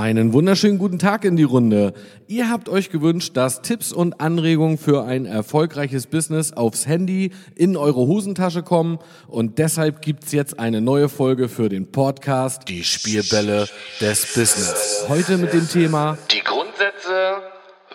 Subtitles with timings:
[0.00, 1.92] Einen wunderschönen guten Tag in die Runde.
[2.26, 7.76] Ihr habt euch gewünscht, dass Tipps und Anregungen für ein erfolgreiches Business aufs Handy in
[7.76, 13.68] eure Hosentasche kommen und deshalb gibt's jetzt eine neue Folge für den Podcast Die Spielbälle
[14.00, 15.04] des Business.
[15.06, 17.42] Heute mit dem Thema Die Grundsätze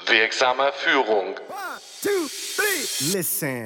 [0.06, 1.30] wirksamer Führung.
[1.50, 3.18] One, two, three.
[3.18, 3.66] Listen.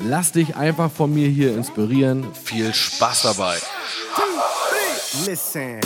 [0.00, 2.26] Lass dich einfach von mir hier inspirieren.
[2.32, 3.56] Viel Spaß dabei.
[5.26, 5.80] Listen.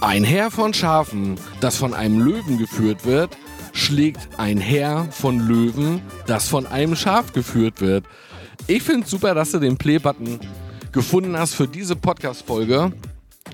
[0.00, 3.36] Ein Heer von Schafen, das von einem Löwen geführt wird,
[3.72, 8.06] schlägt ein Heer von Löwen, das von einem Schaf geführt wird.
[8.66, 10.40] Ich finde super, dass du den Play-Button
[10.92, 12.92] gefunden hast für diese Podcast-Folge.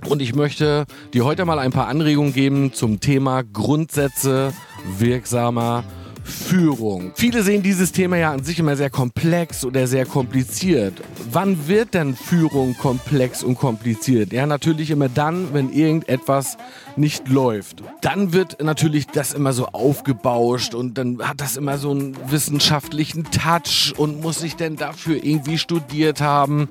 [0.08, 4.52] Und ich möchte dir heute mal ein paar Anregungen geben zum Thema Grundsätze
[4.98, 5.84] wirksamer
[6.24, 7.12] Führung.
[7.14, 10.94] Viele sehen dieses Thema ja an sich immer sehr komplex oder sehr kompliziert.
[11.30, 14.32] Wann wird denn Führung komplex und kompliziert?
[14.32, 16.56] Ja, natürlich immer dann, wenn irgendetwas
[16.96, 17.82] nicht läuft.
[18.02, 23.24] Dann wird natürlich das immer so aufgebauscht und dann hat das immer so einen wissenschaftlichen
[23.24, 26.68] Touch und muss sich denn dafür irgendwie studiert haben.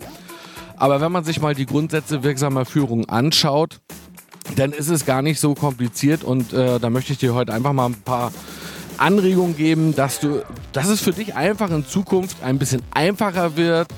[0.81, 3.81] Aber wenn man sich mal die Grundsätze wirksamer Führung anschaut,
[4.55, 7.71] dann ist es gar nicht so kompliziert und äh, da möchte ich dir heute einfach
[7.71, 8.31] mal ein paar
[8.97, 10.41] Anregungen geben, dass du,
[10.73, 13.89] dass es für dich einfach in Zukunft ein bisschen einfacher wird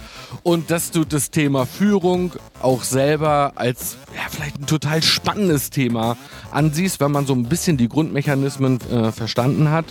[0.44, 6.18] und dass du das Thema Führung auch selber als ja, vielleicht ein total spannendes Thema
[6.52, 9.86] ansiehst, wenn man so ein bisschen die Grundmechanismen äh, verstanden hat.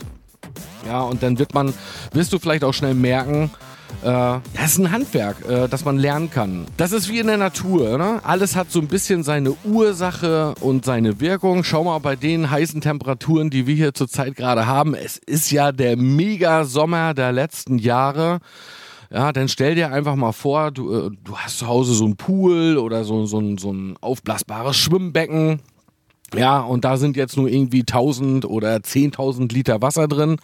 [0.87, 1.73] Ja, und dann wird man,
[2.13, 3.51] wirst du vielleicht auch schnell merken,
[4.03, 6.67] äh, ja, es ist ein Handwerk, äh, das man lernen kann.
[6.77, 7.99] Das ist wie in der Natur.
[7.99, 8.21] Ne?
[8.25, 11.65] Alles hat so ein bisschen seine Ursache und seine Wirkung.
[11.65, 14.95] Schau mal bei den heißen Temperaturen, die wir hier zurzeit gerade haben.
[14.95, 18.41] Es ist ja der Mega-Sommer der letzten Jahre.
[19.13, 22.17] Ja, dann stell dir einfach mal vor, du, äh, du hast zu Hause so einen
[22.17, 25.61] Pool oder so, so, ein, so ein aufblasbares Schwimmbecken.
[26.35, 30.37] Ja, und da sind jetzt nur irgendwie 1000 oder 10.000 Liter Wasser drin.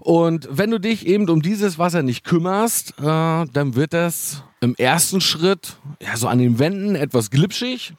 [0.00, 4.74] Und wenn du dich eben um dieses Wasser nicht kümmerst, äh, dann wird das im
[4.74, 7.94] ersten Schritt ja so an den Wänden etwas glitschig.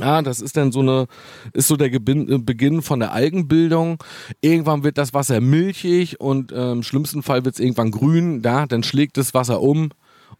[0.00, 1.06] Ja, das ist dann so eine,
[1.52, 4.02] ist so der Gebin Beginn von der Algenbildung.
[4.40, 8.42] Irgendwann wird das Wasser milchig und äh, im schlimmsten Fall wird es irgendwann grün.
[8.44, 9.90] Ja, dann schlägt das Wasser um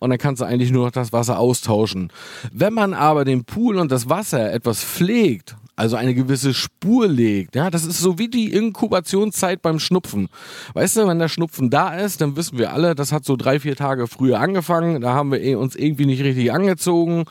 [0.00, 2.10] und dann kannst du eigentlich nur noch das Wasser austauschen.
[2.52, 7.56] Wenn man aber den Pool und das Wasser etwas pflegt, also eine gewisse Spur legt,
[7.56, 10.28] ja, das ist so wie die Inkubationszeit beim Schnupfen.
[10.74, 13.58] Weißt du, wenn der Schnupfen da ist, dann wissen wir alle, das hat so drei,
[13.58, 17.24] vier Tage früher angefangen, da haben wir eh uns irgendwie nicht richtig angezogen.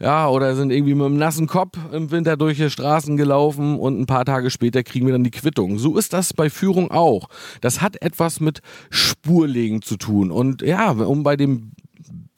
[0.00, 4.00] Ja, oder sind irgendwie mit einem nassen Kopf im Winter durch die Straßen gelaufen und
[4.00, 5.78] ein paar Tage später kriegen wir dann die Quittung.
[5.78, 7.28] So ist das bei Führung auch.
[7.60, 8.60] Das hat etwas mit
[8.90, 10.30] Spurlegen zu tun.
[10.32, 11.70] Und ja, um bei dem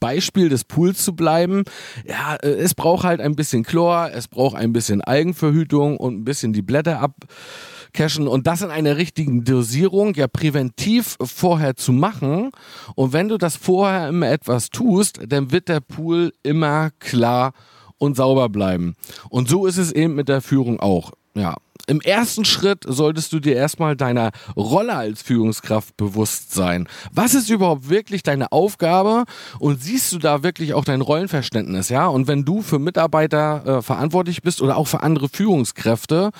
[0.00, 1.64] Beispiel des Pools zu bleiben,
[2.06, 6.24] ja, äh, es braucht halt ein bisschen Chlor, es braucht ein bisschen Algenverhütung und ein
[6.24, 12.50] bisschen die Blätter abcashen und das in einer richtigen Dosierung, ja präventiv vorher zu machen.
[12.94, 17.52] Und wenn du das vorher immer etwas tust, dann wird der Pool immer klar
[17.98, 18.94] und sauber bleiben.
[19.30, 21.12] Und so ist es eben mit der Führung auch.
[21.34, 21.56] Ja,
[21.86, 26.88] im ersten Schritt solltest du dir erstmal deiner Rolle als Führungskraft bewusst sein.
[27.12, 29.24] Was ist überhaupt wirklich deine Aufgabe
[29.58, 32.06] und siehst du da wirklich auch dein Rollenverständnis, ja?
[32.08, 36.30] Und wenn du für Mitarbeiter äh, verantwortlich bist oder auch für andere Führungskräfte,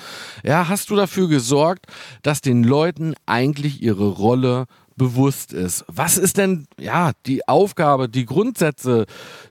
[0.43, 1.85] ja, hast du dafür gesorgt,
[2.23, 4.65] dass den Leuten eigentlich ihre Rolle
[4.97, 5.85] bewusst ist.
[5.87, 9.05] Was ist denn, ja, die Aufgabe, die Grundsätze,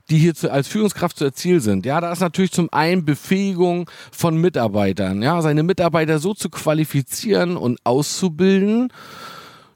[0.09, 1.85] die hier zu, als Führungskraft zu erzielen sind?
[1.85, 7.57] Ja, da ist natürlich zum einen Befähigung von Mitarbeitern, ja, seine Mitarbeiter so zu qualifizieren
[7.57, 8.91] und auszubilden,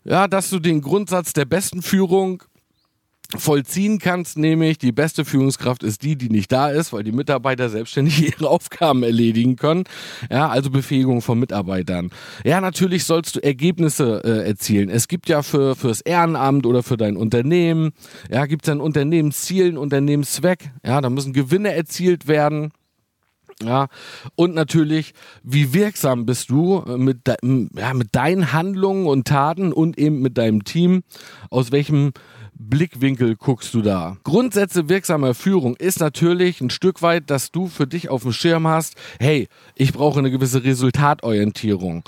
[0.03, 2.43] ja, dass du den Grundsatz der besten Führung
[3.37, 7.69] vollziehen kannst, nämlich die beste Führungskraft ist die, die nicht da ist, weil die Mitarbeiter
[7.69, 9.83] selbstständig ihre Aufgaben erledigen können.
[10.29, 12.09] Ja, also Befähigung von Mitarbeitern.
[12.43, 14.89] Ja, natürlich sollst du Ergebnisse äh, erzielen.
[14.89, 17.91] Es gibt ja für fürs Ehrenamt oder für dein Unternehmen,
[18.29, 20.71] ja, gibt es ein Unternehmensziel, ein Unternehmenszweck.
[20.85, 22.71] Ja, da müssen Gewinne erzielt werden.
[23.63, 23.87] Ja,
[24.35, 25.13] und natürlich,
[25.43, 27.35] wie wirksam bist du äh, mit, de
[27.77, 31.03] ja, mit deinen Handlungen und Taten und eben mit deinem Team?
[31.49, 32.11] Aus welchem
[32.69, 34.17] Blickwinkel guckst du da?
[34.23, 38.67] Grundsätze wirksamer Führung ist natürlich ein Stück weit, dass du für dich auf dem Schirm
[38.67, 42.03] hast, hey, ich brauche eine gewisse Resultatorientierung.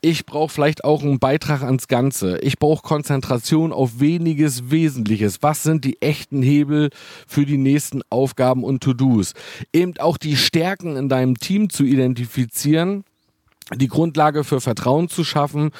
[0.00, 2.38] Ich brauche vielleicht auch einen Beitrag ans Ganze.
[2.38, 5.38] Ich brauche Konzentration auf weniges Wesentliches.
[5.42, 6.90] Was sind die echten Hebel
[7.26, 9.34] für die nächsten Aufgaben und To-Dos?
[9.72, 13.04] Eben auch die Stärken in deinem Team zu identifizieren
[13.76, 15.70] die Grundlage für Vertrauen zu schaffen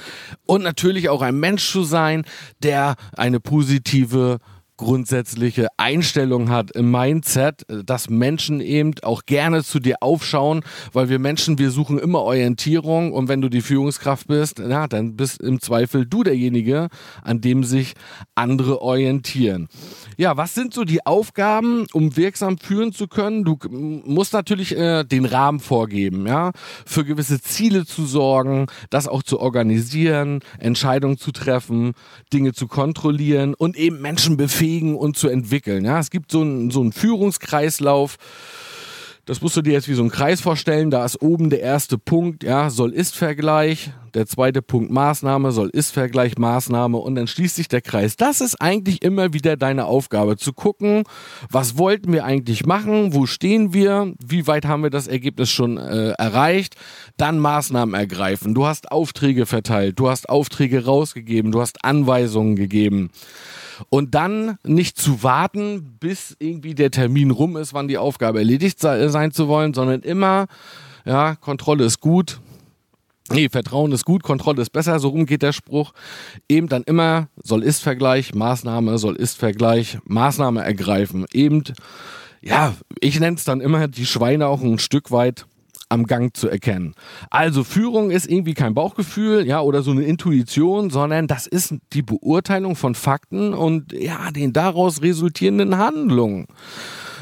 [0.46, 2.24] und natürlich auch ein Mensch zu sein,
[2.62, 4.38] der eine positive
[4.78, 11.18] grundsätzliche Einstellung hat im Mindset, dass Menschen eben auch gerne zu dir aufschauen, weil wir
[11.18, 15.60] Menschen, wir suchen immer Orientierung und wenn du die Führungskraft bist, ja, dann bist im
[15.60, 16.88] Zweifel du derjenige,
[17.22, 17.94] an dem sich
[18.34, 19.68] andere orientieren.
[20.16, 23.44] Ja, was sind so die Aufgaben, um wirksam führen zu können?
[23.44, 26.52] Du musst natürlich äh, den Rahmen vorgeben, ja,
[26.86, 31.94] für gewisse Ziele zu sorgen, das auch zu organisieren, Entscheidungen zu treffen,
[32.32, 34.36] Dinge zu kontrollieren und eben Menschen
[34.68, 35.84] befähigen und zu entwickeln.
[35.84, 38.18] Ja, es gibt so einen so einen Führungskreislauf
[39.28, 40.90] das musst du dir jetzt wie so ein Kreis vorstellen.
[40.90, 43.90] Da ist oben der erste Punkt, ja, Soll-Ist-Vergleich.
[44.14, 48.16] Der zweite Punkt Maßnahme, Soll-Ist-Vergleich, Maßnahme und dann schließt sich der Kreis.
[48.16, 51.02] Das ist eigentlich immer wieder deine Aufgabe, zu gucken,
[51.50, 55.76] was wollten wir eigentlich machen, wo stehen wir, wie weit haben wir das Ergebnis schon
[55.76, 56.76] äh, erreicht,
[57.18, 58.54] dann Maßnahmen ergreifen.
[58.54, 63.10] Du hast Aufträge verteilt, du hast Aufträge rausgegeben, du hast Anweisungen gegeben.
[63.90, 68.80] Und dann nicht zu warten, bis irgendwie der Termin rum ist, wann die Aufgabe erledigt
[68.80, 70.46] sein zu wollen, sondern immer,
[71.04, 72.40] ja, Kontrolle ist gut.
[73.30, 75.92] Nee, Vertrauen ist gut, Kontrolle ist besser, so rum geht der Spruch.
[76.48, 81.26] Eben dann immer Soll-Ist-Vergleich, Maßnahme, Soll-Ist-Vergleich, Maßnahme ergreifen.
[81.32, 81.62] Eben,
[82.40, 85.46] ja, ich nenne es dann immer die Schweine auch ein Stück weit
[85.88, 86.94] am Gang zu erkennen.
[87.30, 92.02] Also Führung ist irgendwie kein Bauchgefühl, ja, oder so eine Intuition, sondern das ist die
[92.02, 96.46] Beurteilung von Fakten und ja, den daraus resultierenden Handlungen.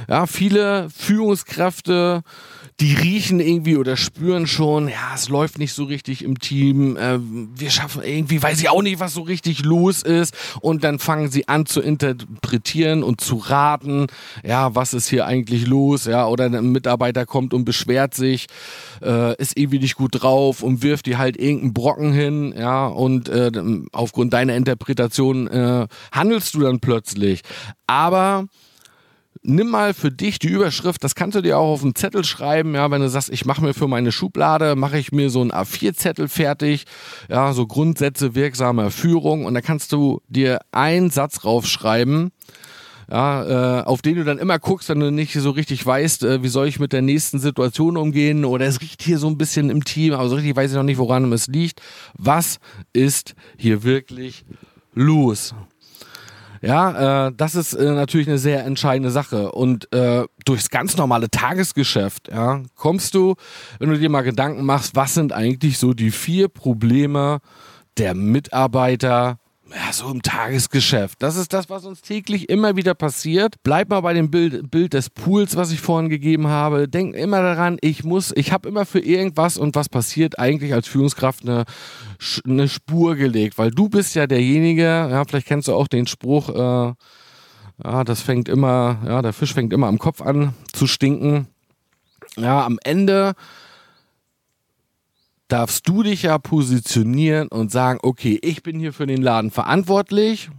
[0.08, 2.22] Ja, viele Führungskräfte
[2.80, 7.18] die riechen irgendwie oder spüren schon, ja, es läuft nicht so richtig im Team, äh,
[7.20, 11.30] wir schaffen irgendwie, weiß ich auch nicht, was so richtig los ist und dann fangen
[11.30, 14.08] sie an zu interpretieren und zu raten,
[14.44, 18.46] ja, was ist hier eigentlich los, ja, oder ein Mitarbeiter kommt und beschwert sich,
[19.02, 23.30] äh, ist irgendwie nicht gut drauf und wirft dir halt irgendeinen Brocken hin, ja, und
[23.30, 23.52] äh,
[23.92, 27.40] aufgrund deiner Interpretation äh, handelst du dann plötzlich.
[27.86, 28.48] Aber
[29.46, 32.75] nimm mal für dich die Überschrift, das kannst du dir auch auf einen Zettel schreiben,
[32.75, 35.52] ja, wenn du sagst, ich mache mir für meine Schublade, mache ich mir so einen
[35.52, 36.84] A4-Zettel fertig,
[37.28, 42.32] ja, so Grundsätze wirksamer Führung und da kannst du dir einen Satz raufschreiben,
[43.10, 46.42] ja, äh, auf den du dann immer guckst, wenn du nicht so richtig weißt, äh,
[46.42, 49.70] wie soll ich mit der nächsten Situation umgehen oder es riecht hier so ein bisschen
[49.70, 51.81] im Team, aber so richtig weiß ich noch nicht, woran es liegt.
[52.14, 52.58] Was
[52.92, 54.44] ist hier wirklich
[54.92, 55.54] los?
[56.62, 59.52] Ja, äh, das ist äh, natürlich eine sehr entscheidende Sache.
[59.52, 63.34] Und äh, durchs ganz normale Tagesgeschäft, ja, kommst du,
[63.78, 67.38] wenn du dir mal Gedanken machst, was sind eigentlich so die vier Probleme
[67.98, 69.38] der Mitarbeiter
[69.70, 71.20] ja, so im Tagesgeschäft.
[71.22, 73.56] Das ist das, was uns täglich immer wieder passiert.
[73.64, 76.88] Bleib mal bei dem Bild, Bild des Pools, was ich vorhin gegeben habe.
[76.88, 80.86] Denk immer daran, ich muss, ich habe immer für irgendwas und was passiert eigentlich als
[80.86, 81.64] Führungskraft eine,
[82.44, 86.49] eine Spur gelegt, weil du bist ja derjenige, ja, vielleicht kennst du auch den Spruch,
[86.50, 86.94] äh,
[87.85, 91.49] ja, das fängt immer, ja, der Fisch fängt immer am Kopf an zu stinken.
[92.37, 93.35] Ja, am Ende
[95.48, 100.50] darfst du dich ja positionieren und sagen, okay, ich bin hier für den Laden verantwortlich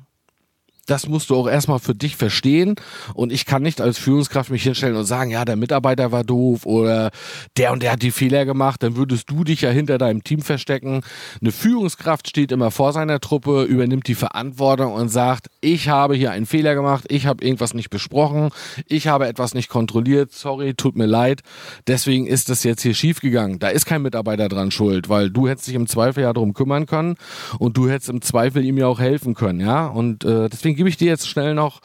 [0.88, 2.76] das musst du auch erstmal für dich verstehen.
[3.14, 6.66] Und ich kann nicht als Führungskraft mich hinstellen und sagen, ja, der Mitarbeiter war doof
[6.66, 7.12] oder
[7.58, 8.82] der und der hat die Fehler gemacht.
[8.82, 11.02] Dann würdest du dich ja hinter deinem Team verstecken.
[11.42, 16.32] Eine Führungskraft steht immer vor seiner Truppe, übernimmt die Verantwortung und sagt, ich habe hier
[16.32, 18.50] einen Fehler gemacht, ich habe irgendwas nicht besprochen,
[18.88, 21.42] ich habe etwas nicht kontrolliert, sorry, tut mir leid.
[21.88, 23.60] Deswegen ist das jetzt hier schiefgegangen.
[23.60, 26.86] Da ist kein Mitarbeiter dran schuld, weil du hättest dich im Zweifel ja darum kümmern
[26.86, 27.16] können
[27.60, 29.88] und du hättest im Zweifel ihm ja auch helfen können, ja.
[29.88, 31.82] Und äh, deswegen gebe ich dir jetzt schnell noch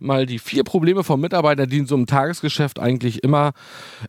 [0.00, 3.52] mal die vier Probleme vom Mitarbeiter, die in so einem Tagesgeschäft eigentlich immer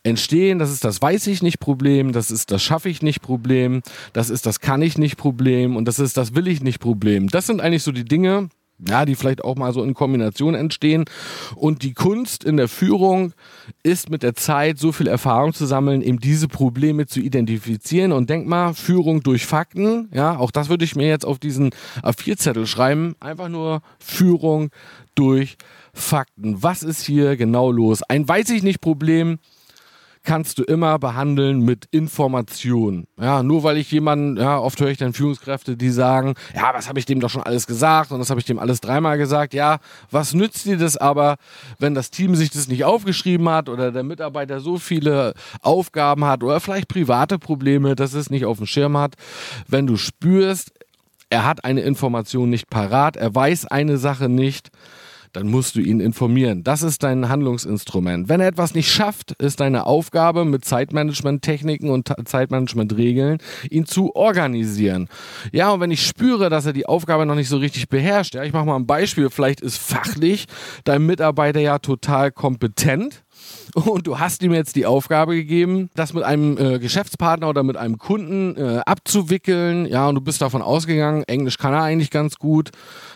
[0.03, 0.59] entstehen.
[0.59, 3.81] Das ist das weiß ich nicht Problem, das ist das schaffe ich nicht Problem,
[4.13, 7.27] das ist das kann ich nicht Problem und das ist das will ich nicht Problem.
[7.27, 8.49] Das sind eigentlich so die Dinge,
[8.85, 11.05] ja, die vielleicht auch mal so in Kombination entstehen.
[11.55, 13.33] Und die Kunst in der Führung
[13.83, 18.11] ist mit der Zeit so viel Erfahrung zu sammeln, eben diese Probleme zu identifizieren.
[18.11, 21.71] Und denk mal, Führung durch Fakten, ja, auch das würde ich mir jetzt auf diesen
[22.03, 23.15] A4-Zettel schreiben.
[23.19, 24.69] Einfach nur Führung
[25.15, 25.57] durch
[25.93, 26.61] Fakten.
[26.61, 28.03] Was ist hier genau los?
[28.03, 29.39] Ein weiß ich nicht Problem
[30.27, 33.07] kannst du immer behandeln mit Information.
[33.17, 36.89] Ja, nur weil ich jemanden, ja, oft höre ich dann Führungskräfte, die sagen, ja, was
[36.89, 39.53] habe ich dem doch schon alles gesagt und das habe ich dem alles dreimal gesagt.
[39.53, 39.77] Ja,
[40.11, 41.37] was nützt dir das aber,
[41.79, 46.43] wenn das Team sich das nicht aufgeschrieben hat oder der Mitarbeiter so viele Aufgaben hat
[46.43, 49.15] oder vielleicht private Probleme, dass es nicht auf dem Schirm hat.
[49.69, 50.73] Wenn du spürst,
[51.29, 54.71] er hat eine Information nicht parat, er weiß eine Sache nicht,
[55.33, 56.63] dann musst du ihn informieren.
[56.63, 58.29] Das ist dein Handlungsinstrument.
[58.29, 63.37] Wenn er etwas nicht schafft, ist deine Aufgabe mit Zeitmanagement-Techniken und Zeitmanagement-Regeln,
[63.69, 65.09] ihn zu organisieren.
[65.51, 68.43] Ja, und wenn ich spüre, dass er die Aufgabe noch nicht so richtig beherrscht, ja,
[68.43, 70.45] ich mache mal ein Beispiel, vielleicht ist fachlich
[70.83, 73.23] dein Mitarbeiter ja total kompetent,
[73.73, 77.77] und du hast ihm jetzt die Aufgabe gegeben, das mit einem äh, Geschäftspartner oder mit
[77.77, 79.85] einem Kunden äh, abzuwickeln.
[79.85, 82.71] Ja, und du bist davon ausgegangen, Englisch kann er eigentlich ganz gut.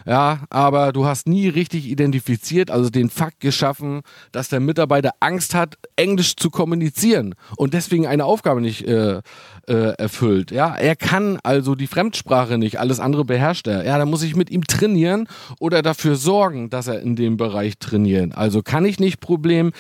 [0.06, 5.54] Ja, aber du hast nie richtig identifiziert, also den Fakt geschaffen, dass der Mitarbeiter Angst
[5.54, 9.22] hat, Englisch zu kommunizieren und deswegen eine Aufgabe nicht äh,
[9.68, 10.52] äh, erfüllt.
[10.52, 13.86] Ja, er kann also die Fremdsprache nicht, alles andere beherrscht er.
[13.86, 15.28] Ja, da muss ich mit ihm trainieren
[15.60, 18.36] oder dafür sorgen, dass er in dem Bereich trainiert.
[18.36, 19.72] Also kann ich nicht Problem,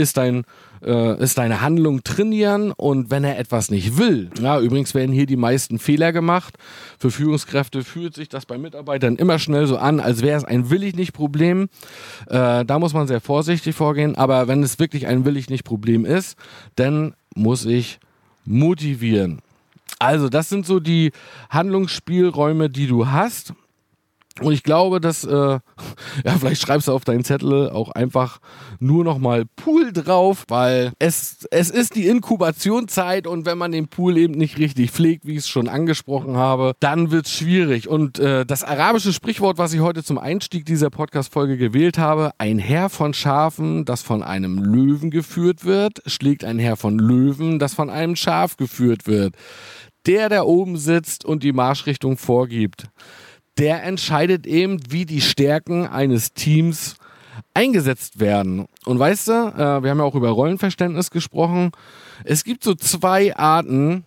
[0.00, 0.44] ist dein
[0.82, 5.26] äh, ist deine Handlung trainieren und wenn er etwas nicht will, ja, übrigens werden hier
[5.26, 6.56] die meisten Fehler gemacht.
[6.98, 10.70] Für Führungskräfte fühlt sich das bei Mitarbeitern immer schnell so an, als wäre es ein
[10.70, 11.68] will ich nicht Problem.
[12.28, 15.64] Äh, da muss man sehr vorsichtig vorgehen, aber wenn es wirklich ein will ich nicht
[15.64, 16.38] Problem ist,
[16.76, 18.00] dann muss ich
[18.44, 19.40] motivieren.
[19.98, 21.12] Also, das sind so die
[21.50, 23.52] Handlungsspielräume, die du hast.
[24.40, 25.30] Und ich glaube, dass, äh,
[26.24, 28.40] ja, vielleicht schreibst du auf deinen Zettel auch einfach
[28.78, 34.16] nur nochmal Pool drauf, weil es, es ist die Inkubationszeit und wenn man den Pool
[34.16, 37.88] eben nicht richtig pflegt, wie ich es schon angesprochen habe, dann wird es schwierig.
[37.88, 42.58] Und äh, das arabische Sprichwort, was ich heute zum Einstieg dieser Podcast-Folge gewählt habe, ein
[42.58, 47.74] Herr von Schafen, das von einem Löwen geführt wird, schlägt ein Herr von Löwen, das
[47.74, 49.34] von einem Schaf geführt wird.
[50.06, 52.86] Der, der oben sitzt und die Marschrichtung vorgibt
[53.58, 56.96] der entscheidet eben, wie die Stärken eines Teams
[57.54, 58.66] eingesetzt werden.
[58.84, 61.72] Und weißt du, äh, wir haben ja auch über Rollenverständnis gesprochen.
[62.24, 64.04] Es gibt so zwei Arten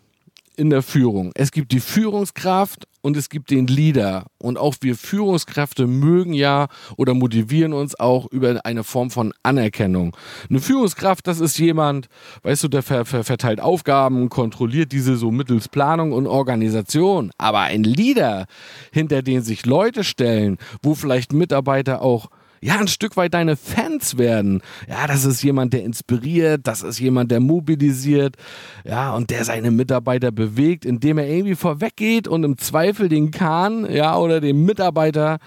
[0.55, 1.31] in der Führung.
[1.35, 4.25] Es gibt die Führungskraft und es gibt den Leader.
[4.37, 6.67] Und auch wir Führungskräfte mögen ja
[6.97, 10.15] oder motivieren uns auch über eine Form von Anerkennung.
[10.49, 12.07] Eine Führungskraft, das ist jemand,
[12.43, 17.31] weißt du, der ver ver verteilt Aufgaben, kontrolliert diese so mittels Planung und Organisation.
[17.37, 18.45] Aber ein Leader,
[18.91, 22.29] hinter den sich Leute stellen, wo vielleicht Mitarbeiter auch
[22.63, 24.61] ja, ein Stück weit deine Fans werden.
[24.87, 28.37] Ja, das ist jemand, der inspiriert, das ist jemand, der mobilisiert,
[28.85, 33.91] ja, und der seine Mitarbeiter bewegt, indem er irgendwie vorweggeht und im Zweifel den Kahn,
[33.91, 35.39] ja, oder den Mitarbeiter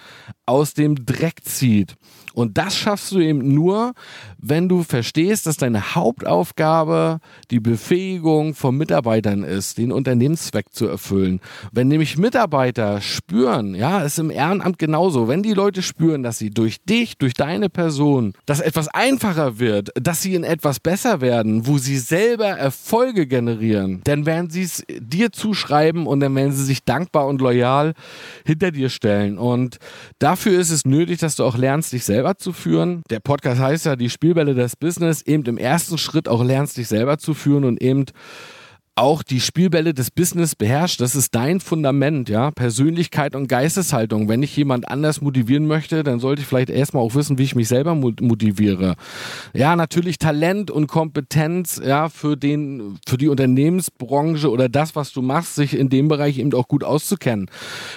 [0.45, 1.97] aus dem Dreck zieht.
[2.37, 3.95] Und das schaffst du eben nur,
[4.37, 11.41] wenn du verstehst, dass deine Hauptaufgabe die Befähigung von Mitarbeitern ist, den Unternehmenszweck zu erfüllen.
[11.73, 16.51] Wenn nämlich Mitarbeiter spüren, ja, ist im Ehrenamt genauso, wenn die Leute spüren, dass sie
[16.51, 21.67] durch dich, durch deine Person, dass etwas einfacher wird, dass sie in etwas besser werden,
[21.67, 26.65] wo sie selber Erfolge generieren, dann werden sie es dir zuschreiben und dann werden sie
[26.65, 27.95] sich dankbar und loyal
[28.45, 29.39] hinter dir stellen.
[29.39, 29.79] Und
[30.19, 33.03] dafür ist es nötig, dass du auch lernst, dich selber selber zu führen.
[33.09, 35.23] Der Podcast heißt ja die Spielbälle des Business.
[35.23, 38.07] Eben im ersten Schritt auch lernst dich selber zu führen und eben
[38.97, 41.03] auch die Spielbälle des Business beherrscht.
[41.03, 42.51] Das ist dein Fundament, ja.
[42.51, 44.29] Persönlichkeit und Geisteshaltung.
[44.29, 47.55] Wenn ich jemand anders motivieren möchte, dann sollte ich vielleicht erstmal auch wissen, wie ich
[47.55, 48.97] mich selber motiviere.
[49.53, 55.21] Ja, natürlich Talent und Kompetenz, ja, für den, für die Unternehmensbranche oder das, was du
[55.21, 57.51] machst, sich in dem Bereich eben auch gut auszukennen.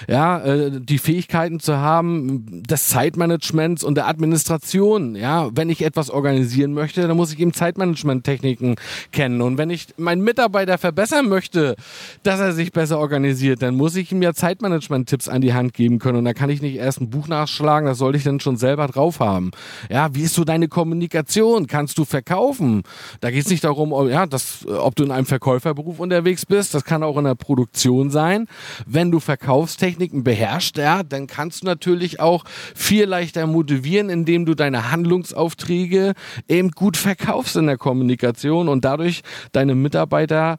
[0.06, 5.16] Ja, äh, die Fähigkeiten zu haben, des Zeitmanagements und der Administration.
[5.16, 8.74] Ja, wenn ich etwas organisieren möchte, dann muss ich eben Zeitmanagement-Techniken
[9.12, 9.40] kennen.
[9.40, 11.76] Und wenn ich meinen Mitarbeiter verbessern möchte,
[12.24, 16.00] dass er sich besser organisiert, dann muss ich ihm ja Zeitmanagement-Tipps an die Hand geben
[16.00, 16.18] können.
[16.18, 18.88] Und da kann ich nicht erst ein Buch nachschlagen, das sollte ich dann schon selber
[18.88, 19.52] drauf haben.
[19.88, 21.68] Ja, wie ist so deine Kommunikation?
[21.68, 22.82] Kannst du verkaufen?
[23.20, 26.74] Da geht es nicht darum, ja, dass, ob du in einem Verkäuferberuf unterwegs bist.
[26.74, 28.48] Das kann auch in der Produktion sein.
[28.84, 32.44] Wenn du Verkaufstechniken beherrschst, ja, dann kannst du natürlich auch
[32.74, 36.14] viel leichter motivieren, indem du deine Handlungsaufträge
[36.48, 40.58] eben gut verkaufst in der Kommunikation und dadurch deine Mitarbeiter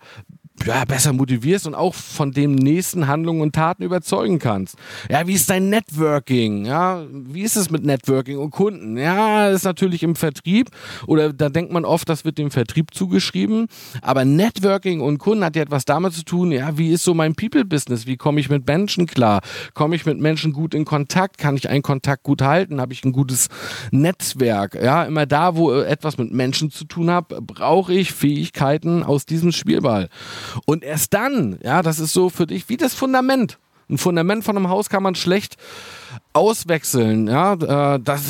[0.65, 4.75] ja, besser motivierst und auch von dem nächsten Handlungen und Taten überzeugen kannst.
[5.09, 6.65] Ja, wie ist dein Networking?
[6.65, 8.97] Ja, wie ist es mit Networking und Kunden?
[8.97, 10.69] Ja, ist natürlich im Vertrieb
[11.07, 13.67] oder da denkt man oft, das wird dem Vertrieb zugeschrieben.
[14.01, 17.33] Aber Networking und Kunden hat ja etwas damit zu tun, ja, wie ist so mein
[17.33, 18.05] People-Business?
[18.05, 19.41] Wie komme ich mit Menschen klar?
[19.73, 21.37] Komme ich mit Menschen gut in Kontakt?
[21.37, 22.79] Kann ich einen Kontakt gut halten?
[22.79, 23.47] Habe ich ein gutes
[23.91, 24.75] Netzwerk?
[24.75, 29.51] Ja, immer da, wo etwas mit Menschen zu tun habe, brauche ich Fähigkeiten aus diesem
[29.51, 30.09] Spielball.
[30.65, 33.57] Und erst dann, ja, das ist so für dich wie das Fundament.
[33.89, 35.57] Ein Fundament von einem Haus kann man schlecht
[36.33, 37.53] auswechseln, ja,
[37.95, 38.23] äh, dass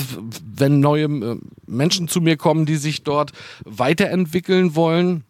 [0.56, 1.38] wenn neue äh,
[1.68, 3.32] Menschen zu mir kommen, die sich dort
[3.64, 5.24] weiterentwickeln wollen,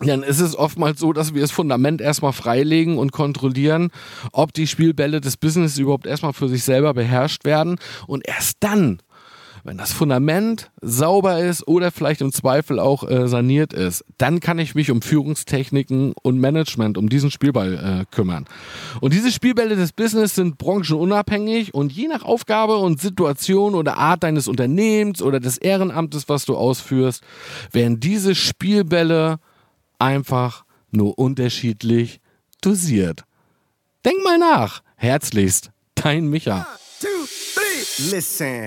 [0.00, 3.90] dann ist es oftmals so, dass wir das Fundament erstmal freilegen und kontrollieren,
[4.30, 9.00] ob die Spielbälle des Business überhaupt erstmal für sich selber beherrscht werden und erst dann
[9.64, 14.58] wenn das Fundament sauber ist oder vielleicht im Zweifel auch äh, saniert ist, dann kann
[14.58, 18.46] ich mich um Führungstechniken und Management, um diesen Spielball äh, kümmern.
[19.00, 24.22] Und diese Spielbälle des Business sind branchenunabhängig und je nach Aufgabe und Situation oder Art
[24.22, 27.22] deines Unternehmens oder des Ehrenamtes, was du ausführst,
[27.72, 29.38] werden diese Spielbälle
[29.98, 32.20] einfach nur unterschiedlich
[32.60, 33.24] dosiert.
[34.04, 34.82] Denk mal nach.
[34.96, 36.56] Herzlichst, dein Micha.
[36.56, 36.66] One,
[37.00, 37.08] two,
[37.54, 38.16] three.
[38.16, 38.66] Listen.